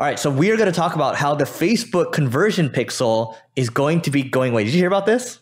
All 0.00 0.06
right, 0.06 0.18
so 0.18 0.30
we 0.30 0.50
are 0.50 0.56
going 0.56 0.66
to 0.66 0.72
talk 0.74 0.94
about 0.94 1.14
how 1.14 1.34
the 1.34 1.44
Facebook 1.44 2.12
conversion 2.12 2.70
pixel 2.70 3.36
is 3.54 3.68
going 3.68 4.00
to 4.00 4.10
be 4.10 4.22
going 4.22 4.52
away. 4.52 4.64
Did 4.64 4.72
you 4.72 4.78
hear 4.78 4.88
about 4.88 5.04
this? 5.04 5.40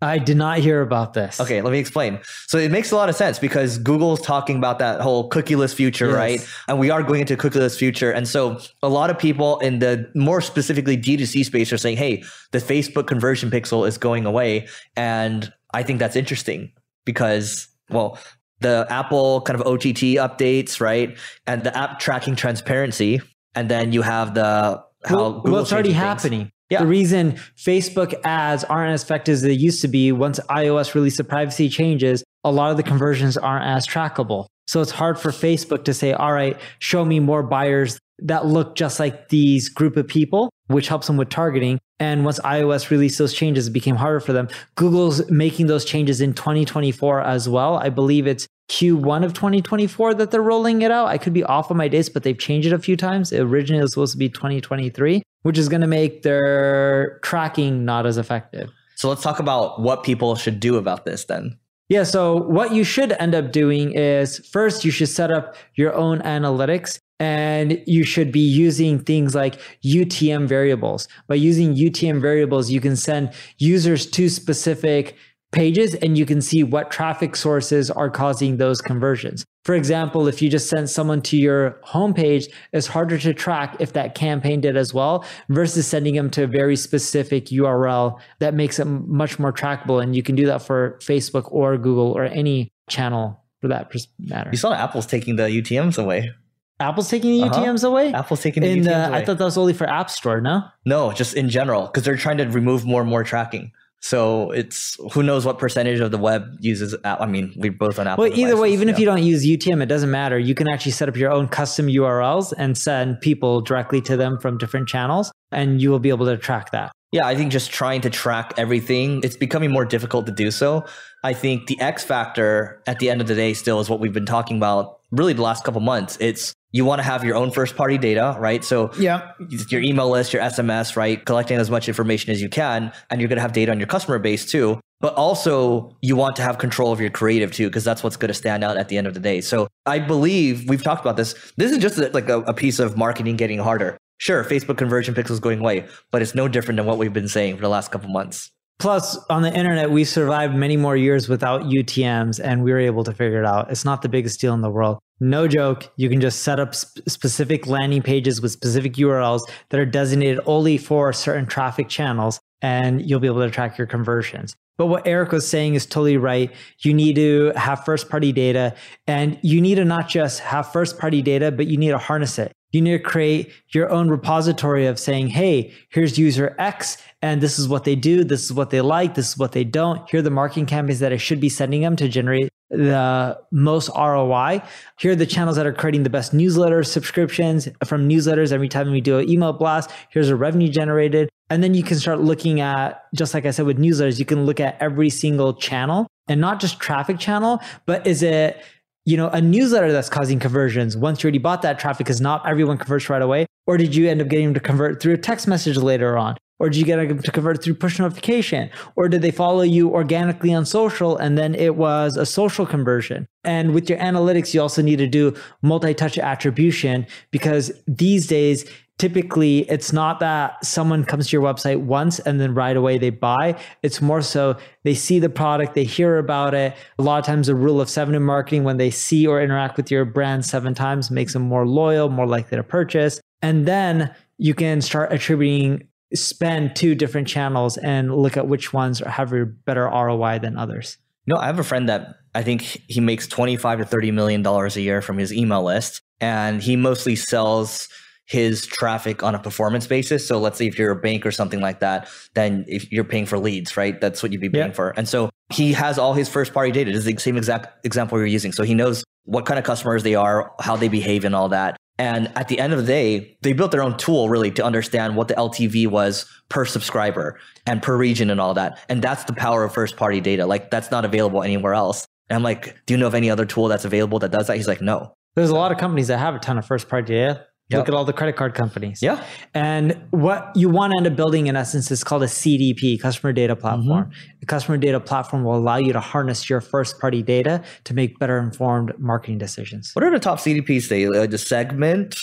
I 0.00 0.18
did 0.18 0.36
not 0.36 0.58
hear 0.58 0.80
about 0.80 1.12
this. 1.14 1.40
Okay, 1.40 1.60
let 1.60 1.72
me 1.72 1.80
explain. 1.80 2.20
So 2.46 2.56
it 2.56 2.70
makes 2.70 2.92
a 2.92 2.94
lot 2.94 3.08
of 3.08 3.16
sense 3.16 3.40
because 3.40 3.78
Google's 3.78 4.20
talking 4.20 4.58
about 4.58 4.78
that 4.78 5.00
whole 5.00 5.28
cookieless 5.28 5.74
future, 5.74 6.06
Yes. 6.06 6.14
right? 6.14 6.48
And 6.68 6.78
we 6.78 6.88
are 6.88 7.02
going 7.02 7.20
into 7.22 7.36
cookieless 7.36 7.76
future. 7.76 8.12
And 8.12 8.28
so 8.28 8.60
a 8.80 8.88
lot 8.88 9.10
of 9.10 9.18
people 9.18 9.58
in 9.58 9.80
the 9.80 10.08
more 10.14 10.40
specifically 10.40 10.96
D2C 10.96 11.44
space 11.44 11.72
are 11.72 11.78
saying, 11.78 11.96
hey, 11.96 12.22
the 12.52 12.58
Facebook 12.58 13.08
conversion 13.08 13.50
pixel 13.50 13.88
is 13.88 13.98
going 13.98 14.24
away. 14.24 14.68
And 14.94 15.52
I 15.74 15.82
think 15.82 15.98
that's 15.98 16.14
interesting 16.14 16.70
because, 17.04 17.66
well, 17.90 18.20
the 18.60 18.86
Apple 18.88 19.40
kind 19.40 19.60
of 19.60 19.66
ATT 19.66 20.14
updates, 20.22 20.80
right? 20.80 21.18
And 21.48 21.64
the 21.64 21.76
app 21.76 21.98
tracking 21.98 22.36
transparency. 22.36 23.20
And 23.56 23.68
then 23.68 23.92
you 23.92 24.02
have 24.02 24.34
the 24.34 24.84
how 25.04 25.16
well, 25.16 25.42
well, 25.44 25.62
it's 25.62 25.72
already 25.72 25.90
things. 25.90 26.00
happening. 26.00 26.50
Yeah. 26.70 26.80
The 26.80 26.86
reason 26.86 27.32
Facebook 27.56 28.14
ads 28.24 28.64
aren't 28.64 28.92
as 28.92 29.02
effective 29.02 29.34
as 29.34 29.42
they 29.42 29.52
used 29.52 29.80
to 29.82 29.88
be 29.88 30.10
once 30.10 30.40
iOS 30.50 30.94
released 30.94 31.16
the 31.16 31.24
privacy 31.24 31.68
changes, 31.68 32.24
a 32.42 32.50
lot 32.50 32.70
of 32.70 32.76
the 32.76 32.82
conversions 32.82 33.36
aren't 33.36 33.64
as 33.64 33.86
trackable. 33.86 34.46
So 34.66 34.80
it's 34.80 34.90
hard 34.90 35.18
for 35.18 35.30
Facebook 35.30 35.84
to 35.84 35.94
say, 35.94 36.12
all 36.12 36.32
right, 36.32 36.58
show 36.80 37.04
me 37.04 37.20
more 37.20 37.44
buyers 37.44 38.00
that 38.18 38.46
look 38.46 38.74
just 38.74 38.98
like 38.98 39.28
these 39.28 39.68
group 39.68 39.96
of 39.96 40.08
people, 40.08 40.50
which 40.66 40.88
helps 40.88 41.06
them 41.06 41.16
with 41.16 41.28
targeting. 41.28 41.78
And 42.00 42.24
once 42.24 42.40
iOS 42.40 42.90
released 42.90 43.18
those 43.18 43.32
changes, 43.32 43.68
it 43.68 43.72
became 43.72 43.96
harder 43.96 44.20
for 44.20 44.32
them. 44.32 44.48
Google's 44.74 45.30
making 45.30 45.68
those 45.68 45.84
changes 45.84 46.20
in 46.20 46.34
2024 46.34 47.20
as 47.22 47.48
well. 47.48 47.76
I 47.76 47.90
believe 47.90 48.26
it's 48.26 48.46
Q1 48.68 49.24
of 49.24 49.32
2024 49.32 50.14
that 50.14 50.30
they're 50.30 50.42
rolling 50.42 50.82
it 50.82 50.90
out. 50.90 51.08
I 51.08 51.18
could 51.18 51.32
be 51.32 51.44
off 51.44 51.70
on 51.70 51.76
my 51.76 51.88
dates, 51.88 52.08
but 52.08 52.22
they've 52.22 52.38
changed 52.38 52.66
it 52.66 52.72
a 52.72 52.78
few 52.78 52.96
times. 52.96 53.32
Originally 53.32 53.46
it 53.46 53.52
originally 53.52 53.82
was 53.82 53.92
supposed 53.92 54.12
to 54.12 54.18
be 54.18 54.28
2023, 54.28 55.22
which 55.42 55.58
is 55.58 55.68
going 55.68 55.80
to 55.82 55.86
make 55.86 56.22
their 56.22 57.18
tracking 57.22 57.84
not 57.84 58.06
as 58.06 58.18
effective. 58.18 58.70
So 58.96 59.08
let's 59.08 59.22
talk 59.22 59.38
about 59.38 59.80
what 59.80 60.02
people 60.02 60.34
should 60.36 60.58
do 60.58 60.76
about 60.76 61.04
this 61.04 61.24
then. 61.24 61.58
Yeah, 61.88 62.02
so 62.02 62.36
what 62.36 62.72
you 62.72 62.82
should 62.82 63.12
end 63.12 63.34
up 63.34 63.52
doing 63.52 63.92
is 63.92 64.44
first, 64.48 64.84
you 64.84 64.90
should 64.90 65.08
set 65.08 65.30
up 65.30 65.54
your 65.74 65.94
own 65.94 66.20
analytics 66.20 66.98
and 67.20 67.80
you 67.86 68.02
should 68.04 68.32
be 68.32 68.40
using 68.40 68.98
things 68.98 69.34
like 69.34 69.60
UTM 69.84 70.48
variables. 70.48 71.06
By 71.28 71.36
using 71.36 71.74
UTM 71.74 72.20
variables, 72.20 72.70
you 72.70 72.80
can 72.80 72.96
send 72.96 73.32
users 73.58 74.04
to 74.06 74.28
specific 74.28 75.16
pages 75.56 75.94
and 75.94 76.16
you 76.18 76.26
can 76.26 76.40
see 76.42 76.62
what 76.62 76.90
traffic 76.90 77.34
sources 77.34 77.90
are 77.90 78.10
causing 78.10 78.58
those 78.58 78.80
conversions. 78.82 79.44
For 79.64 79.74
example, 79.74 80.28
if 80.28 80.40
you 80.42 80.50
just 80.50 80.68
sent 80.68 80.90
someone 80.90 81.22
to 81.22 81.36
your 81.36 81.80
homepage, 81.84 82.44
it's 82.72 82.86
harder 82.86 83.16
to 83.18 83.32
track 83.34 83.76
if 83.80 83.94
that 83.94 84.14
campaign 84.14 84.60
did 84.60 84.76
as 84.76 84.92
well 84.94 85.24
versus 85.48 85.86
sending 85.86 86.14
them 86.14 86.30
to 86.30 86.44
a 86.44 86.46
very 86.46 86.76
specific 86.76 87.46
URL 87.46 88.20
that 88.38 88.54
makes 88.54 88.78
it 88.78 88.84
much 88.84 89.38
more 89.38 89.52
trackable. 89.52 90.00
And 90.02 90.14
you 90.14 90.22
can 90.22 90.36
do 90.36 90.46
that 90.46 90.62
for 90.62 90.98
Facebook 91.00 91.50
or 91.50 91.76
Google 91.78 92.12
or 92.12 92.24
any 92.24 92.68
channel 92.88 93.42
for 93.62 93.68
that 93.68 93.92
matter. 94.18 94.50
You 94.52 94.58
saw 94.58 94.74
Apple's 94.74 95.06
taking 95.06 95.36
the 95.36 95.44
UTMs 95.44 95.98
away. 95.98 96.30
Apple's 96.78 97.08
taking 97.08 97.30
the 97.32 97.42
Uh-huh. 97.44 97.64
UTMs 97.64 97.82
away? 97.82 98.12
Apple's 98.12 98.42
taking 98.42 98.62
the 98.62 98.68
In 98.68 98.80
UTMs 98.80 98.84
the, 98.84 99.08
away. 99.08 99.18
I 99.18 99.24
thought 99.24 99.38
that 99.38 99.44
was 99.44 99.56
only 99.56 99.72
for 99.72 99.88
App 99.88 100.10
Store, 100.10 100.42
no? 100.42 100.64
no, 100.84 101.12
just 101.12 101.34
in 101.34 101.48
general, 101.48 101.86
because 101.86 102.02
they're 102.04 102.18
trying 102.18 102.36
to 102.36 102.44
remove 102.44 102.84
more 102.84 103.00
and 103.00 103.08
more 103.08 103.24
tracking. 103.24 103.72
So 104.00 104.50
it's 104.52 104.96
who 105.12 105.22
knows 105.22 105.44
what 105.44 105.58
percentage 105.58 106.00
of 106.00 106.10
the 106.10 106.18
web 106.18 106.44
uses. 106.60 106.94
I 107.04 107.26
mean, 107.26 107.52
we're 107.56 107.72
both 107.72 107.98
on 107.98 108.06
Apple. 108.06 108.24
Well, 108.24 108.32
either 108.32 108.56
way, 108.56 108.70
devices, 108.70 108.72
even 108.74 108.88
if 108.88 108.98
you 108.98 109.04
don't 109.04 109.22
use 109.22 109.44
UTM, 109.44 109.82
it 109.82 109.86
doesn't 109.86 110.10
matter. 110.10 110.38
You 110.38 110.54
can 110.54 110.68
actually 110.68 110.92
set 110.92 111.08
up 111.08 111.16
your 111.16 111.32
own 111.32 111.48
custom 111.48 111.86
URLs 111.86 112.52
and 112.56 112.78
send 112.78 113.20
people 113.20 113.60
directly 113.62 114.00
to 114.02 114.16
them 114.16 114.38
from 114.38 114.58
different 114.58 114.88
channels, 114.88 115.32
and 115.50 115.82
you 115.82 115.90
will 115.90 115.98
be 115.98 116.10
able 116.10 116.26
to 116.26 116.36
track 116.36 116.70
that. 116.70 116.92
Yeah, 117.12 117.26
I 117.26 117.34
think 117.34 117.50
just 117.50 117.70
trying 117.70 118.00
to 118.02 118.10
track 118.10 118.54
everything, 118.56 119.20
it's 119.24 119.36
becoming 119.36 119.70
more 119.70 119.84
difficult 119.84 120.26
to 120.26 120.32
do 120.32 120.50
so. 120.50 120.84
I 121.24 121.32
think 121.32 121.66
the 121.66 121.80
X 121.80 122.04
factor 122.04 122.82
at 122.86 122.98
the 122.98 123.10
end 123.10 123.20
of 123.20 123.26
the 123.26 123.34
day 123.34 123.54
still 123.54 123.80
is 123.80 123.88
what 123.88 124.00
we've 124.00 124.12
been 124.12 124.26
talking 124.26 124.56
about 124.56 125.00
really 125.10 125.32
the 125.32 125.42
last 125.42 125.64
couple 125.64 125.80
months. 125.80 126.18
It's 126.20 126.52
you 126.76 126.84
want 126.84 126.98
to 126.98 127.02
have 127.02 127.24
your 127.24 127.36
own 127.36 127.50
first 127.50 127.74
party 127.76 127.96
data, 127.98 128.36
right? 128.38 128.62
So 128.64 128.90
Yeah. 128.98 129.32
your 129.70 129.80
email 129.82 130.10
list, 130.10 130.32
your 130.32 130.42
SMS, 130.42 130.94
right? 130.96 131.24
Collecting 131.24 131.58
as 131.58 131.70
much 131.70 131.88
information 131.88 132.30
as 132.32 132.42
you 132.42 132.48
can, 132.48 132.92
and 133.10 133.20
you're 133.20 133.28
going 133.28 133.36
to 133.38 133.42
have 133.42 133.52
data 133.52 133.70
on 133.72 133.78
your 133.80 133.86
customer 133.86 134.18
base 134.18 134.44
too. 134.44 134.78
But 135.00 135.14
also, 135.14 135.94
you 136.00 136.16
want 136.16 136.36
to 136.36 136.42
have 136.42 136.56
control 136.58 136.90
of 136.92 137.00
your 137.00 137.10
creative 137.10 137.50
too, 137.52 137.68
because 137.68 137.84
that's 137.84 138.02
what's 138.02 138.16
going 138.16 138.28
to 138.28 138.34
stand 138.34 138.64
out 138.64 138.76
at 138.76 138.88
the 138.88 138.96
end 138.98 139.06
of 139.06 139.14
the 139.14 139.20
day. 139.20 139.40
So 139.40 139.68
I 139.84 139.98
believe 139.98 140.68
we've 140.68 140.82
talked 140.82 141.02
about 141.02 141.16
this. 141.16 141.34
This 141.56 141.70
is 141.72 141.78
just 141.78 141.98
like 142.14 142.28
a, 142.28 142.40
a 142.40 142.54
piece 142.54 142.78
of 142.78 142.96
marketing 142.96 143.36
getting 143.36 143.58
harder. 143.58 143.98
Sure, 144.18 144.42
Facebook 144.44 144.78
conversion 144.78 145.14
pixels 145.14 145.40
going 145.40 145.60
away, 145.60 145.86
but 146.10 146.22
it's 146.22 146.34
no 146.34 146.48
different 146.48 146.76
than 146.78 146.86
what 146.86 146.96
we've 146.96 147.12
been 147.12 147.28
saying 147.28 147.56
for 147.56 147.62
the 147.62 147.68
last 147.68 147.90
couple 147.90 148.08
months. 148.08 148.50
Plus, 148.78 149.16
on 149.30 149.40
the 149.42 149.52
internet, 149.54 149.90
we 149.90 150.04
survived 150.04 150.54
many 150.54 150.76
more 150.76 150.96
years 150.96 151.28
without 151.28 151.62
UTMs, 151.62 152.38
and 152.42 152.62
we 152.62 152.72
were 152.72 152.78
able 152.78 153.04
to 153.04 153.12
figure 153.12 153.40
it 153.40 153.46
out. 153.46 153.70
It's 153.70 153.86
not 153.86 154.02
the 154.02 154.08
biggest 154.08 154.38
deal 154.38 154.52
in 154.52 154.60
the 154.60 154.70
world. 154.70 154.98
No 155.18 155.48
joke. 155.48 155.90
You 155.96 156.10
can 156.10 156.20
just 156.20 156.42
set 156.42 156.60
up 156.60 156.74
sp- 156.76 157.00
specific 157.08 157.66
landing 157.66 158.02
pages 158.02 158.42
with 158.42 158.52
specific 158.52 158.92
URLs 158.94 159.40
that 159.70 159.80
are 159.80 159.86
designated 159.86 160.40
only 160.44 160.76
for 160.76 161.10
certain 161.14 161.46
traffic 161.46 161.88
channels, 161.88 162.38
and 162.60 163.08
you'll 163.08 163.20
be 163.20 163.28
able 163.28 163.40
to 163.40 163.50
track 163.50 163.78
your 163.78 163.86
conversions. 163.86 164.54
But 164.78 164.86
what 164.86 165.06
Eric 165.06 165.32
was 165.32 165.48
saying 165.48 165.74
is 165.74 165.86
totally 165.86 166.16
right. 166.16 166.50
You 166.80 166.92
need 166.92 167.16
to 167.16 167.52
have 167.56 167.84
first 167.84 168.10
party 168.10 168.32
data, 168.32 168.74
and 169.06 169.38
you 169.42 169.60
need 169.60 169.76
to 169.76 169.84
not 169.84 170.08
just 170.08 170.40
have 170.40 170.70
first 170.70 170.98
party 170.98 171.22
data, 171.22 171.50
but 171.50 171.66
you 171.66 171.76
need 171.76 171.90
to 171.90 171.98
harness 171.98 172.38
it. 172.38 172.52
You 172.72 172.82
need 172.82 172.92
to 172.92 172.98
create 172.98 173.52
your 173.70 173.90
own 173.90 174.10
repository 174.10 174.86
of 174.86 174.98
saying, 174.98 175.28
hey, 175.28 175.72
here's 175.88 176.18
user 176.18 176.54
X, 176.58 176.98
and 177.22 177.40
this 177.40 177.58
is 177.58 177.68
what 177.68 177.84
they 177.84 177.96
do, 177.96 178.22
this 178.22 178.44
is 178.44 178.52
what 178.52 178.70
they 178.70 178.82
like, 178.82 179.14
this 179.14 179.30
is 179.30 179.38
what 179.38 179.52
they 179.52 179.64
don't. 179.64 180.08
Here 180.10 180.20
are 180.20 180.22
the 180.22 180.30
marketing 180.30 180.66
campaigns 180.66 180.98
that 181.00 181.12
I 181.12 181.16
should 181.16 181.40
be 181.40 181.48
sending 181.48 181.80
them 181.80 181.96
to 181.96 182.08
generate 182.08 182.50
the 182.68 183.38
most 183.52 183.88
ROI. 183.96 184.60
Here 184.98 185.12
are 185.12 185.16
the 185.16 185.24
channels 185.24 185.56
that 185.56 185.66
are 185.66 185.72
creating 185.72 186.02
the 186.02 186.10
best 186.10 186.34
newsletter 186.34 186.82
subscriptions 186.82 187.68
from 187.84 188.08
newsletters. 188.08 188.52
Every 188.52 188.68
time 188.68 188.90
we 188.90 189.00
do 189.00 189.18
an 189.18 189.30
email 189.30 189.52
blast, 189.52 189.90
here's 190.10 190.28
a 190.28 190.36
revenue 190.36 190.68
generated. 190.68 191.30
And 191.48 191.62
then 191.62 191.74
you 191.74 191.82
can 191.82 191.98
start 191.98 192.20
looking 192.20 192.60
at, 192.60 193.04
just 193.14 193.34
like 193.34 193.46
I 193.46 193.50
said 193.50 193.66
with 193.66 193.78
newsletters, 193.78 194.18
you 194.18 194.24
can 194.24 194.46
look 194.46 194.58
at 194.58 194.76
every 194.80 195.10
single 195.10 195.54
channel 195.54 196.06
and 196.28 196.40
not 196.40 196.60
just 196.60 196.80
traffic 196.80 197.18
channel, 197.18 197.60
but 197.86 198.06
is 198.06 198.22
it 198.22 198.62
you 199.06 199.16
know, 199.16 199.28
a 199.28 199.40
newsletter 199.40 199.92
that's 199.92 200.08
causing 200.08 200.40
conversions 200.40 200.96
once 200.96 201.22
you 201.22 201.28
already 201.28 201.38
bought 201.38 201.62
that 201.62 201.78
traffic 201.78 201.98
because 201.98 202.20
not 202.20 202.46
everyone 202.46 202.76
converts 202.76 203.08
right 203.08 203.22
away? 203.22 203.46
Or 203.66 203.76
did 203.76 203.94
you 203.94 204.08
end 204.08 204.20
up 204.20 204.28
getting 204.28 204.46
them 204.46 204.54
to 204.54 204.60
convert 204.60 205.00
through 205.00 205.14
a 205.14 205.18
text 205.18 205.46
message 205.46 205.76
later 205.76 206.18
on? 206.18 206.36
Or 206.58 206.68
did 206.68 206.78
you 206.78 206.84
get 206.84 206.96
them 206.96 207.22
to 207.22 207.30
convert 207.30 207.62
through 207.62 207.74
push 207.74 207.98
notification? 207.98 208.70
Or 208.96 209.08
did 209.08 209.22
they 209.22 209.30
follow 209.30 209.62
you 209.62 209.90
organically 209.90 210.52
on 210.52 210.64
social 210.64 211.16
and 211.16 211.38
then 211.38 211.54
it 211.54 211.76
was 211.76 212.16
a 212.16 212.26
social 212.26 212.66
conversion? 212.66 213.26
And 213.44 213.74
with 213.74 213.88
your 213.88 213.98
analytics, 213.98 214.54
you 214.54 214.60
also 214.60 214.82
need 214.82 214.96
to 214.96 215.06
do 215.06 215.34
multi 215.62 215.94
touch 215.94 216.18
attribution 216.18 217.06
because 217.30 217.70
these 217.86 218.26
days, 218.26 218.68
typically 218.98 219.60
it's 219.70 219.92
not 219.92 220.20
that 220.20 220.64
someone 220.64 221.04
comes 221.04 221.28
to 221.28 221.36
your 221.36 221.42
website 221.42 221.80
once 221.80 222.18
and 222.20 222.40
then 222.40 222.54
right 222.54 222.76
away 222.76 222.98
they 222.98 223.10
buy. 223.10 223.58
It's 223.82 224.00
more 224.00 224.22
so 224.22 224.56
they 224.84 224.94
see 224.94 225.18
the 225.18 225.28
product, 225.28 225.74
they 225.74 225.84
hear 225.84 226.18
about 226.18 226.54
it. 226.54 226.74
A 226.98 227.02
lot 227.02 227.18
of 227.18 227.24
times, 227.24 227.46
the 227.46 227.54
rule 227.54 227.80
of 227.80 227.90
seven 227.90 228.14
in 228.14 228.22
marketing, 228.22 228.64
when 228.64 228.78
they 228.78 228.90
see 228.90 229.26
or 229.26 229.40
interact 229.40 229.76
with 229.76 229.90
your 229.90 230.04
brand 230.04 230.44
seven 230.44 230.74
times, 230.74 231.10
makes 231.10 231.32
them 231.32 231.42
more 231.42 231.66
loyal, 231.66 232.08
more 232.08 232.26
likely 232.26 232.56
to 232.56 232.62
purchase. 232.62 233.20
And 233.42 233.66
then 233.66 234.14
you 234.38 234.54
can 234.54 234.80
start 234.80 235.12
attributing 235.12 235.88
spend 236.14 236.76
to 236.76 236.94
different 236.94 237.26
channels 237.26 237.76
and 237.78 238.14
look 238.14 238.36
at 238.36 238.46
which 238.46 238.72
ones 238.72 239.00
have 239.00 239.32
a 239.32 239.44
better 239.44 239.84
ROI 239.84 240.38
than 240.38 240.56
others. 240.56 240.98
No, 241.26 241.36
I 241.36 241.46
have 241.46 241.58
a 241.58 241.64
friend 241.64 241.88
that 241.88 242.16
I 242.34 242.42
think 242.42 242.62
he 242.62 243.00
makes 243.00 243.26
25 243.26 243.80
to 243.80 243.84
30 243.84 244.12
million 244.12 244.42
dollars 244.42 244.76
a 244.76 244.80
year 244.80 245.02
from 245.02 245.18
his 245.18 245.32
email 245.32 245.64
list 245.64 246.02
and 246.20 246.62
he 246.62 246.76
mostly 246.76 247.16
sells 247.16 247.88
his 248.26 248.66
traffic 248.66 249.22
on 249.22 249.34
a 249.34 249.38
performance 249.38 249.86
basis. 249.86 250.26
So 250.26 250.38
let's 250.38 250.58
say 250.58 250.66
if 250.66 250.78
you're 250.78 250.90
a 250.90 250.96
bank 250.96 251.24
or 251.24 251.30
something 251.30 251.60
like 251.60 251.80
that, 251.80 252.08
then 252.34 252.64
if 252.68 252.90
you're 252.92 253.04
paying 253.04 253.26
for 253.26 253.38
leads, 253.38 253.76
right? 253.76 254.00
That's 254.00 254.22
what 254.22 254.32
you'd 254.32 254.40
be 254.40 254.50
paying 254.50 254.68
yeah. 254.68 254.72
for. 254.72 254.90
And 254.90 255.08
so 255.08 255.30
he 255.52 255.72
has 255.72 255.98
all 255.98 256.12
his 256.12 256.28
first 256.28 256.52
party 256.52 256.72
data. 256.72 256.90
This 256.90 257.06
is 257.06 257.14
the 257.14 257.16
same 257.18 257.36
exact 257.36 257.86
example 257.86 258.18
you're 258.18 258.26
using. 258.26 258.52
So 258.52 258.64
he 258.64 258.74
knows 258.74 259.04
what 259.24 259.46
kind 259.46 259.58
of 259.58 259.64
customers 259.64 260.02
they 260.02 260.14
are, 260.14 260.52
how 260.60 260.76
they 260.76 260.88
behave 260.88 261.24
and 261.24 261.34
all 261.34 261.48
that. 261.50 261.76
And 261.98 262.30
at 262.36 262.48
the 262.48 262.58
end 262.58 262.72
of 262.72 262.80
the 262.80 262.86
day, 262.86 263.38
they 263.42 263.52
built 263.52 263.70
their 263.70 263.82
own 263.82 263.96
tool 263.96 264.28
really 264.28 264.50
to 264.52 264.64
understand 264.64 265.16
what 265.16 265.28
the 265.28 265.34
LTV 265.34 265.86
was 265.88 266.26
per 266.48 266.64
subscriber 266.64 267.38
and 267.64 267.82
per 267.82 267.96
region 267.96 268.28
and 268.28 268.40
all 268.40 268.54
that. 268.54 268.78
And 268.88 269.00
that's 269.00 269.24
the 269.24 269.32
power 269.32 269.64
of 269.64 269.72
first 269.72 269.96
party 269.96 270.20
data. 270.20 270.46
Like 270.46 270.70
that's 270.70 270.90
not 270.90 271.04
available 271.04 271.42
anywhere 271.42 271.74
else. 271.74 272.06
And 272.28 272.36
I'm 272.36 272.42
like, 272.42 272.76
do 272.86 272.94
you 272.94 272.98
know 272.98 273.06
of 273.06 273.14
any 273.14 273.30
other 273.30 273.46
tool 273.46 273.68
that's 273.68 273.84
available 273.84 274.18
that 274.18 274.30
does 274.30 274.48
that? 274.48 274.56
He's 274.56 274.68
like, 274.68 274.82
no. 274.82 275.14
There's 275.36 275.50
a 275.50 275.54
lot 275.54 275.72
of 275.72 275.78
companies 275.78 276.08
that 276.08 276.18
have 276.18 276.34
a 276.34 276.38
ton 276.38 276.58
of 276.58 276.66
first 276.66 276.88
party 276.88 277.14
data. 277.14 277.46
Yep. 277.68 277.78
Look 277.78 277.88
at 277.88 277.94
all 277.94 278.04
the 278.04 278.12
credit 278.12 278.36
card 278.36 278.54
companies. 278.54 279.02
Yeah. 279.02 279.24
And 279.52 280.00
what 280.10 280.52
you 280.54 280.68
want 280.68 280.92
to 280.92 280.98
end 280.98 281.06
up 281.08 281.16
building 281.16 281.48
in 281.48 281.56
essence 281.56 281.90
is 281.90 282.04
called 282.04 282.22
a 282.22 282.26
CDP, 282.26 283.00
customer 283.00 283.32
data 283.32 283.56
platform. 283.56 284.04
Mm-hmm. 284.04 284.42
A 284.42 284.46
customer 284.46 284.78
data 284.78 285.00
platform 285.00 285.42
will 285.42 285.56
allow 285.56 285.76
you 285.76 285.92
to 285.92 285.98
harness 285.98 286.48
your 286.48 286.60
first 286.60 287.00
party 287.00 287.24
data 287.24 287.64
to 287.82 287.94
make 287.94 288.20
better 288.20 288.38
informed 288.38 288.92
marketing 289.00 289.38
decisions. 289.38 289.90
What 289.94 290.04
are 290.04 290.12
the 290.12 290.20
top 290.20 290.38
CDPs? 290.38 290.92
Uh, 290.92 291.26
the 291.26 291.38
segment. 291.38 292.14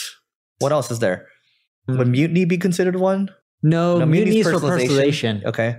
What 0.59 0.71
else 0.71 0.89
is 0.89 0.99
there? 0.99 1.27
Mm-hmm. 1.89 1.97
Would 1.97 2.07
Mutiny 2.07 2.45
be 2.45 2.57
considered 2.57 2.95
one? 2.95 3.29
No, 3.61 3.97
no 3.97 4.05
Mutiny 4.05 4.39
is 4.39 4.47
for 4.47 4.53
personalization. 4.53 5.43
Okay. 5.43 5.75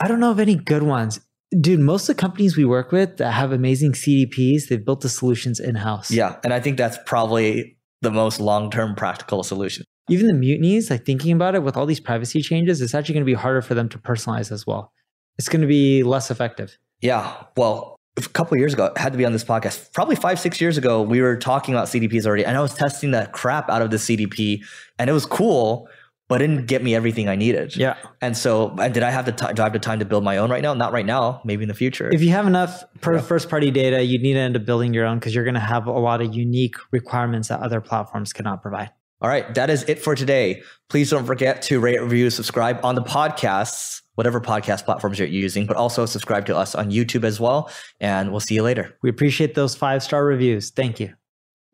I 0.00 0.08
don't 0.08 0.20
know 0.20 0.30
of 0.30 0.40
any 0.40 0.54
good 0.54 0.82
ones. 0.82 1.20
Dude, 1.60 1.78
most 1.78 2.08
of 2.08 2.16
the 2.16 2.20
companies 2.20 2.56
we 2.56 2.64
work 2.64 2.90
with 2.90 3.18
that 3.18 3.32
have 3.32 3.52
amazing 3.52 3.92
CDPs, 3.92 4.68
they've 4.68 4.84
built 4.84 5.02
the 5.02 5.10
solutions 5.10 5.60
in 5.60 5.74
house. 5.74 6.10
Yeah. 6.10 6.36
And 6.42 6.54
I 6.54 6.60
think 6.60 6.78
that's 6.78 6.98
probably 7.04 7.76
the 8.04 8.10
most 8.10 8.38
long 8.40 8.70
term 8.70 8.94
practical 8.94 9.42
solution. 9.42 9.84
Even 10.08 10.26
the 10.26 10.34
mutinies, 10.34 10.90
like 10.90 11.04
thinking 11.04 11.32
about 11.32 11.54
it 11.54 11.62
with 11.62 11.76
all 11.76 11.86
these 11.86 12.00
privacy 12.00 12.42
changes, 12.42 12.80
it's 12.80 12.94
actually 12.94 13.14
going 13.14 13.22
to 13.24 13.30
be 13.30 13.34
harder 13.34 13.62
for 13.62 13.74
them 13.74 13.88
to 13.88 13.98
personalize 13.98 14.52
as 14.52 14.66
well. 14.66 14.92
It's 15.38 15.48
going 15.48 15.62
to 15.62 15.66
be 15.66 16.02
less 16.02 16.30
effective. 16.30 16.78
Yeah. 17.00 17.34
Well, 17.56 17.96
a 18.16 18.22
couple 18.22 18.56
years 18.56 18.74
ago, 18.74 18.92
I 18.96 19.00
had 19.00 19.12
to 19.12 19.18
be 19.18 19.24
on 19.24 19.32
this 19.32 19.44
podcast. 19.44 19.92
Probably 19.92 20.14
five, 20.14 20.38
six 20.38 20.60
years 20.60 20.78
ago, 20.78 21.02
we 21.02 21.20
were 21.20 21.36
talking 21.36 21.74
about 21.74 21.88
CDPs 21.88 22.26
already, 22.26 22.44
and 22.44 22.56
I 22.56 22.60
was 22.60 22.74
testing 22.74 23.10
the 23.10 23.28
crap 23.32 23.68
out 23.68 23.82
of 23.82 23.90
the 23.90 23.96
CDP, 23.96 24.62
and 24.98 25.10
it 25.10 25.12
was 25.12 25.26
cool 25.26 25.88
but 26.28 26.40
it 26.40 26.46
didn't 26.46 26.66
get 26.66 26.82
me 26.82 26.94
everything 26.94 27.28
I 27.28 27.36
needed. 27.36 27.76
Yeah. 27.76 27.96
And 28.20 28.36
so, 28.36 28.74
and 28.78 28.94
did 28.94 29.02
I 29.02 29.10
have 29.10 29.26
the 29.26 29.32
time? 29.32 29.54
Do 29.54 29.62
I 29.62 29.66
have 29.66 29.72
the 29.72 29.78
time 29.78 29.98
to 29.98 30.04
build 30.04 30.24
my 30.24 30.38
own 30.38 30.50
right 30.50 30.62
now? 30.62 30.72
Not 30.74 30.92
right 30.92 31.04
now. 31.04 31.42
Maybe 31.44 31.62
in 31.64 31.68
the 31.68 31.74
future. 31.74 32.08
If 32.12 32.22
you 32.22 32.30
have 32.30 32.46
enough 32.46 32.82
per 33.00 33.16
yeah. 33.16 33.20
first 33.20 33.50
party 33.50 33.70
data, 33.70 34.02
you 34.02 34.18
need 34.18 34.34
to 34.34 34.38
end 34.38 34.56
up 34.56 34.64
building 34.64 34.94
your 34.94 35.06
own 35.06 35.18
because 35.18 35.34
you're 35.34 35.44
going 35.44 35.54
to 35.54 35.60
have 35.60 35.86
a 35.86 35.92
lot 35.92 36.20
of 36.20 36.34
unique 36.34 36.76
requirements 36.92 37.48
that 37.48 37.60
other 37.60 37.80
platforms 37.80 38.32
cannot 38.32 38.62
provide. 38.62 38.90
All 39.20 39.28
right, 39.28 39.54
that 39.54 39.70
is 39.70 39.84
it 39.84 40.00
for 40.00 40.14
today. 40.14 40.62
Please 40.90 41.08
don't 41.08 41.24
forget 41.24 41.62
to 41.62 41.80
rate, 41.80 42.00
review, 42.00 42.28
subscribe 42.28 42.84
on 42.84 42.94
the 42.94 43.02
podcasts, 43.02 44.02
whatever 44.16 44.40
podcast 44.40 44.84
platforms 44.84 45.18
you're 45.18 45.28
using, 45.28 45.66
but 45.66 45.76
also 45.76 46.04
subscribe 46.04 46.44
to 46.46 46.56
us 46.56 46.74
on 46.74 46.90
YouTube 46.90 47.24
as 47.24 47.40
well. 47.40 47.70
And 48.00 48.32
we'll 48.32 48.40
see 48.40 48.54
you 48.54 48.62
later. 48.62 48.98
We 49.02 49.08
appreciate 49.08 49.54
those 49.54 49.74
five 49.74 50.02
star 50.02 50.24
reviews. 50.24 50.70
Thank 50.70 51.00
you. 51.00 51.14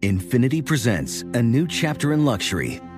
Infiniti 0.02 0.64
presents 0.64 1.22
a 1.34 1.42
new 1.42 1.66
chapter 1.66 2.12
in 2.12 2.24
luxury 2.24 2.80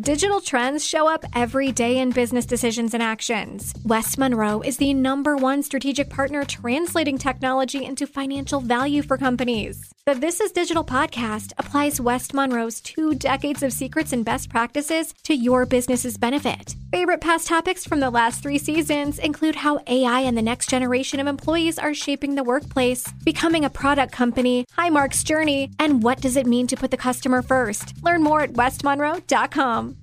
Digital 0.00 0.40
trends 0.40 0.82
show 0.82 1.12
up 1.12 1.26
every 1.34 1.72
day 1.72 1.98
in 1.98 2.08
business 2.08 2.46
decisions 2.46 2.94
and 2.94 3.02
actions. 3.02 3.74
West 3.84 4.16
Monroe 4.16 4.62
is 4.62 4.78
the 4.78 4.94
number 4.94 5.36
one 5.36 5.62
strategic 5.62 6.08
partner 6.08 6.42
translating 6.42 7.18
technology 7.18 7.84
into 7.84 8.06
financial 8.06 8.60
value 8.60 9.02
for 9.02 9.18
companies. 9.18 9.89
The 10.06 10.14
This 10.14 10.40
is 10.40 10.50
Digital 10.50 10.82
podcast 10.82 11.52
applies 11.58 12.00
West 12.00 12.32
Monroe's 12.32 12.80
two 12.80 13.14
decades 13.14 13.62
of 13.62 13.70
secrets 13.70 14.14
and 14.14 14.24
best 14.24 14.48
practices 14.48 15.12
to 15.24 15.34
your 15.34 15.66
business's 15.66 16.16
benefit. 16.16 16.74
Favorite 16.90 17.20
past 17.20 17.46
topics 17.46 17.84
from 17.84 18.00
the 18.00 18.08
last 18.08 18.42
three 18.42 18.56
seasons 18.56 19.18
include 19.18 19.56
how 19.56 19.78
AI 19.86 20.20
and 20.20 20.38
the 20.38 20.42
next 20.42 20.70
generation 20.70 21.20
of 21.20 21.26
employees 21.26 21.78
are 21.78 21.92
shaping 21.92 22.34
the 22.34 22.42
workplace, 22.42 23.12
becoming 23.24 23.66
a 23.66 23.70
product 23.70 24.10
company, 24.10 24.64
Highmark's 24.76 25.22
journey, 25.22 25.70
and 25.78 26.02
what 26.02 26.22
does 26.22 26.36
it 26.36 26.46
mean 26.46 26.66
to 26.68 26.76
put 26.76 26.90
the 26.90 26.96
customer 26.96 27.42
first. 27.42 27.92
Learn 28.02 28.22
more 28.22 28.40
at 28.40 28.54
westmonroe.com. 28.54 29.99